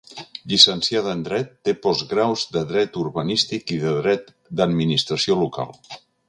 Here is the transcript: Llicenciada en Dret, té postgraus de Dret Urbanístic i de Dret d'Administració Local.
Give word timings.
Llicenciada 0.51 1.11
en 1.17 1.19
Dret, 1.27 1.51
té 1.69 1.75
postgraus 1.83 2.45
de 2.55 2.63
Dret 2.71 2.97
Urbanístic 3.03 3.75
i 3.77 3.79
de 3.85 3.93
Dret 3.99 4.33
d'Administració 4.63 5.39
Local. 5.45 5.79